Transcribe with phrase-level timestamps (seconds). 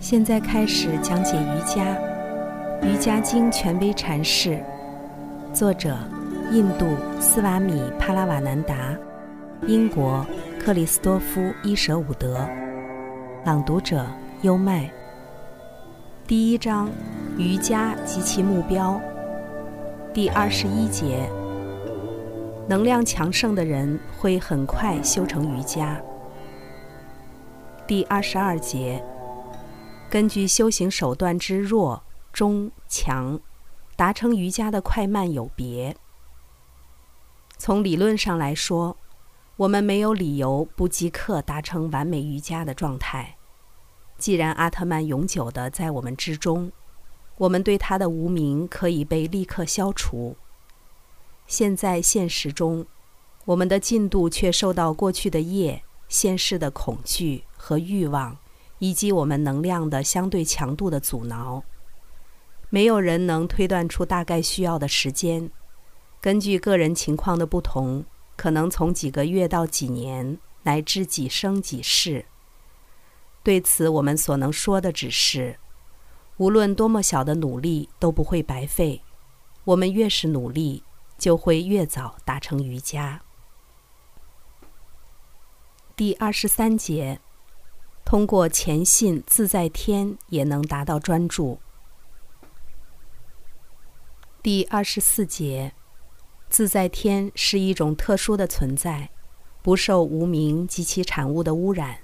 [0.00, 1.84] 现在开始讲解瑜伽，
[2.86, 4.62] 《瑜伽经》权威阐释，
[5.52, 5.96] 作者：
[6.52, 6.86] 印度
[7.20, 8.96] 斯瓦米·帕拉瓦南达，
[9.66, 10.24] 英国
[10.58, 12.48] 克里斯多夫·伊舍伍德，
[13.44, 14.06] 朗读者：
[14.42, 14.88] 优麦。
[16.28, 16.88] 第一章：
[17.36, 19.00] 瑜伽及其目标。
[20.14, 21.28] 第二十一节：
[22.68, 26.00] 能量强盛的人会很快修成瑜伽。
[27.84, 29.02] 第二十二节。
[30.10, 33.38] 根据修行手段之弱、中、强，
[33.94, 35.94] 达成瑜伽的快慢有别。
[37.58, 38.96] 从理论上来说，
[39.56, 43.36] 我们没有理由不即刻达成完美瑜伽的状态。
[44.16, 46.72] 既然阿特曼永久的在我们之中，
[47.36, 50.36] 我们对他的无名可以被立刻消除。
[51.46, 52.86] 现在现实中，
[53.44, 58.38] 我们的进度却受到过去的业、现世的恐惧和欲望。
[58.78, 61.64] 以及我们能量的相对强度的阻挠，
[62.70, 65.50] 没有人能推断出大概需要的时间。
[66.20, 68.04] 根据个人情况的不同，
[68.36, 72.26] 可能从几个月到几年，乃至几生几世。
[73.42, 75.58] 对此，我们所能说的只是：
[76.36, 79.02] 无论多么小的努力都不会白费。
[79.64, 80.82] 我们越是努力，
[81.16, 83.22] 就会越早达成瑜伽。
[85.96, 87.20] 第二十三节。
[88.08, 91.58] 通过虔信自在天也能达到专注。
[94.42, 95.74] 第二十四节，
[96.48, 99.10] 自在天是一种特殊的存在，
[99.60, 101.98] 不受无名及其产物的污染，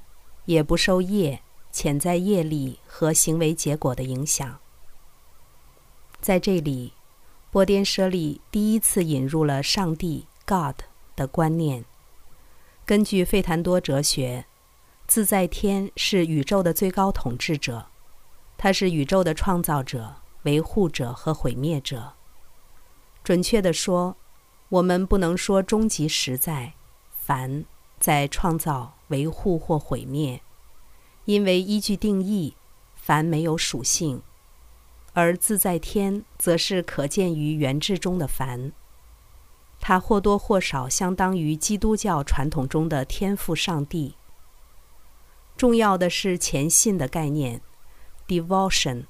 [0.45, 1.41] 也不受业、
[1.73, 4.59] 潜在业力和行为结果的影响。
[6.21, 6.93] 在这里，
[7.51, 10.83] 波颠舍利第一次引入了上帝 （God）
[11.17, 11.87] 的观念。
[12.85, 14.45] 根据费檀多哲学。
[15.07, 17.87] 自在天是宇宙的最高统治者，
[18.57, 22.15] 他是宇宙的创造者、维护者和毁灭者。
[23.23, 24.17] 准确地说，
[24.71, 26.73] 我们不能说终极实在
[27.17, 27.65] 凡
[28.01, 30.41] 在创造、维护或毁灭，
[31.27, 32.57] 因为依据定义，
[32.97, 34.23] 凡没有属性，
[35.13, 38.73] 而自在天则是可见于原质中的凡。
[39.81, 44.17] 它或多或少相当于基督教传统中的天赋上帝。
[45.57, 47.61] 重要的是虔信的概念
[48.27, 49.05] ，devotion。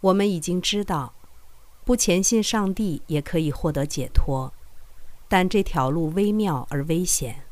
[0.00, 1.14] 我们已经知道，
[1.84, 4.52] 不虔信上帝也可以获得解脱，
[5.28, 7.44] 但这条路微妙而危险，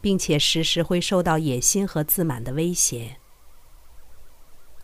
[0.00, 3.16] 并且时时会受到野心和自满的威胁。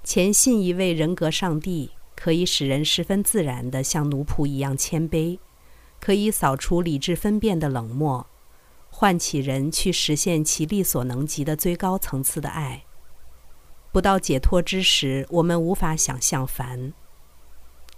[0.03, 5.39] 虔信一位人格上帝，可以使人十分自然地像奴仆一样谦卑，
[5.99, 8.27] 可以扫除理智分辨的冷漠。
[8.97, 12.85] 唤起人去实现其力所能及的最高层次的爱。
[13.91, 16.93] 不到解脱之时，我们无法想象凡，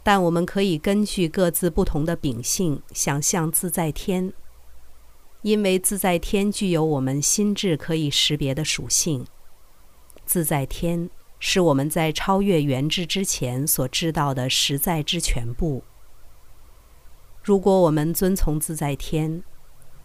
[0.02, 4.32] 但我们可以根据各自不同的秉性想象自在天，
[5.42, 9.26] 因为自在天具有我们心智可以识别的属性。
[10.24, 15.84] 自在天是我们在超越原质之前所知道的实在之全部。
[17.42, 19.44] 如果我们遵从自在天。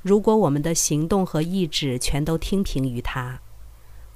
[0.02, 3.40] 如果我们的行动和意志全都听凭于他，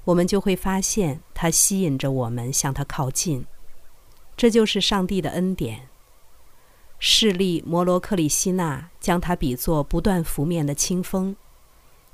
[0.05, 3.45] 我们就会发现他吸引着我们向他靠近。
[4.37, 5.87] 这就是上帝的恩典。
[6.97, 11.35] 势利摩罗克里希纳将它比作不断拂面的清风，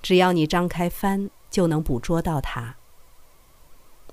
[0.02, 2.76] 只要你张开帆，就能捕捉到它。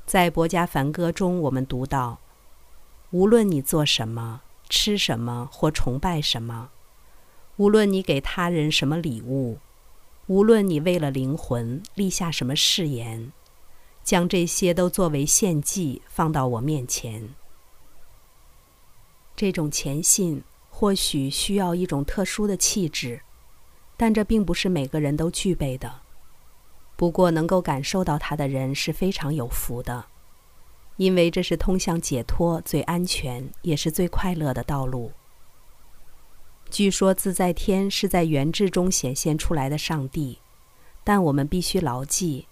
[0.06, 2.18] 在《博加梵歌》中，我们读到：
[3.10, 6.70] 无论你做什么、吃什么或崇拜什么。
[7.58, 9.58] 无论你给他人什么礼物，
[10.28, 13.32] 无论你为了灵魂立下什么誓言，
[14.04, 17.34] 将这些都作为献祭放到我面前。
[19.34, 23.22] 这种虔信或许需要一种特殊的气质，
[23.96, 26.02] 但这并不是每个人都具备的。
[26.94, 30.06] 不过，能够感受到它的人是非常有福的，
[30.96, 35.10] 因为这是通向解脱最安全也是最快乐的道路。
[36.70, 40.38] 据说自在天是在原质中显现出来的上帝，
[41.02, 42.46] 但我们必须牢记，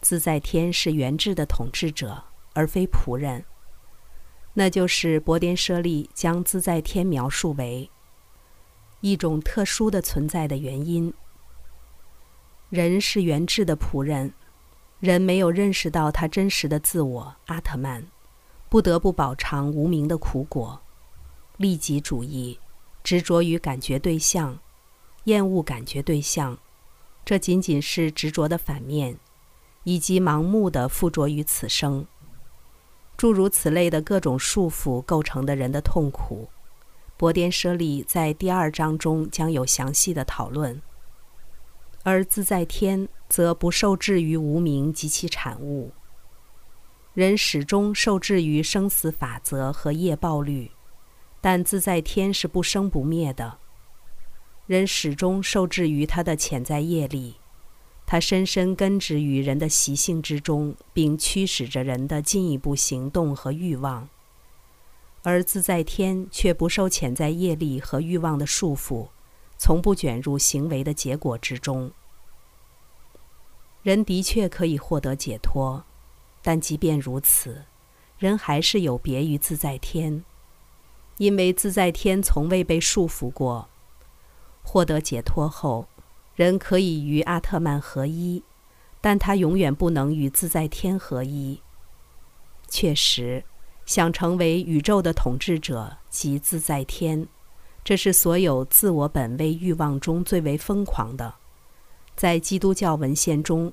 [0.00, 2.24] 自在天是原质的统治者，
[2.54, 3.44] 而非仆人。
[4.54, 7.90] 那就是博颠舍利将自在天描述为
[9.02, 11.12] 一种特殊的存在的原因。
[12.70, 14.32] 人是原质的仆人，
[14.98, 18.06] 人没有认识到他真实的自我阿特曼，
[18.70, 20.80] 不得不饱尝无名的苦果，
[21.58, 22.58] 利己主义。
[23.06, 24.58] 执着于感觉对象，
[25.26, 26.58] 厌恶感觉对象，
[27.24, 29.16] 这仅仅是执着的反面，
[29.84, 32.04] 以及盲目的附着于此生。
[33.16, 36.48] 诸如此类的各种束缚构成的人的痛苦，
[37.16, 40.82] 博颠舍利在第二章中将有详细的讨论。
[42.02, 45.92] 而自在天则不受制于无名及其产物。
[47.14, 50.72] 人始终受制于生死法则和业报律，
[51.48, 53.58] 但自在天是不生不灭的。
[54.66, 57.36] 人始终受制于他的潜在业力。
[58.04, 64.08] 它深深根植于人的习性之中，并驱使着人的进一步行动和欲望。
[65.22, 69.10] 而自在天却不受潜在业力和欲望的束缚，
[69.56, 71.92] 从不卷入行为的结果之中。
[73.84, 75.84] 人的确可以获得解脱，
[76.42, 77.66] 但即便如此，
[78.18, 80.24] 人还是有别于自在天，
[81.18, 83.68] 因为自在天从未被束缚过。
[84.62, 85.86] 获得解脱后。
[86.34, 88.42] 人可以与阿特曼合一，
[89.00, 91.62] 但他永远不能与自在天合一。
[92.68, 93.42] 确实，
[93.86, 97.26] 想成为宇宙的统治者即自在天，
[97.82, 101.32] 这是所有自我本位欲望中最为疯狂的。
[102.14, 103.72] 在基督教文献中，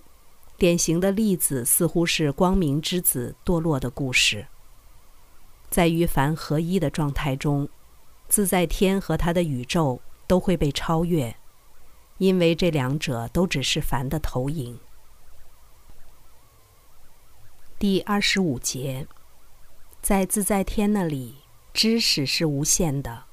[0.57, 4.47] 典型的例子似乎是光明之子堕落的故事。
[5.73, 7.67] 在与凡合一的状态中，
[8.27, 11.35] 自在天和他的宇宙都会被超越。
[12.19, 14.79] 因为这两者都只是凡的投影。
[17.79, 19.07] 第二十五节，
[19.99, 21.37] 在自在天那里，
[21.73, 23.23] 知识是无限的，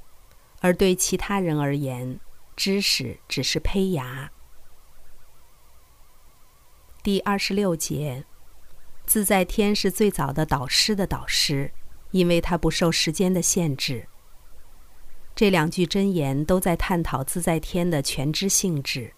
[0.62, 2.18] 而对其他人而言，
[2.56, 4.32] 知识只是胚芽。
[7.02, 8.24] 第二十六节，
[9.04, 11.72] 自在天是最早的导师的导师，
[12.10, 14.06] 因为它不受时间的限制。
[15.34, 19.12] 这两句真言都在探讨自在天的全知性质。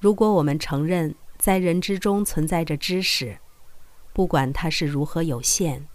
[0.00, 3.38] 如果我们承认在人之中存在着知识，
[4.12, 5.86] 不管它是如何有限，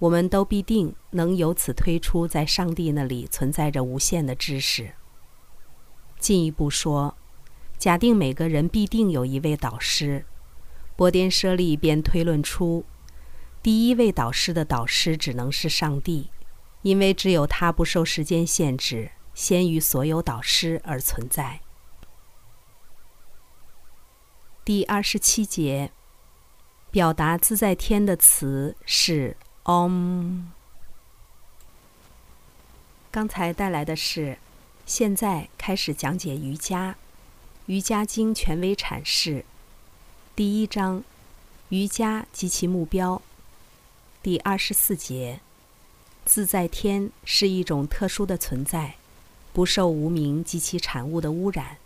[0.00, 4.92] 我们都必定能由此推出在上帝那里存在着无限的知识。
[6.18, 7.16] 进一步说，
[7.78, 10.24] 假定每个人必定有一位导师，
[10.96, 12.84] 波颠舍利便推论出，
[13.64, 16.30] 第一位导师的导师只能是上帝。
[16.82, 21.60] 因为只有他不受时间限制，先于所有导师而存在。
[24.66, 25.90] 第二十七节，
[26.90, 29.34] 表达自在天的词是
[29.64, 30.42] “om”。
[33.10, 34.36] 刚才带来的是，
[34.84, 36.92] 现在开始讲解瑜伽，
[37.64, 39.46] 《瑜伽经》权威阐释，
[40.36, 41.02] 第一章，
[41.70, 43.22] 瑜伽及其目标，
[44.24, 45.40] 第二十四节。
[46.24, 48.94] 自在天是一种特殊的存在，
[49.52, 51.76] 不受无名及其产物的污染，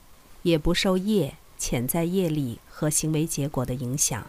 [0.45, 4.25] 也不受业、潜在业力和行为结果的影响。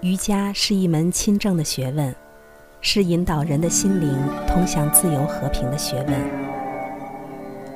[0.00, 2.14] 瑜伽是一门亲政的学问，
[2.80, 4.16] 是引导人的心灵
[4.46, 6.10] 通向自由和平的学问。《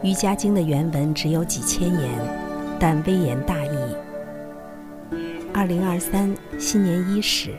[0.04, 3.96] 瑜伽经》的原文只有几千言，但微言大义。
[5.52, 7.58] 二零二三新年伊始。